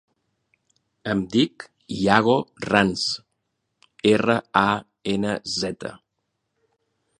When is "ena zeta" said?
5.15-5.93